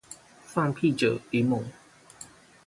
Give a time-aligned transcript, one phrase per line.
[0.43, 1.63] 放屁者聯盟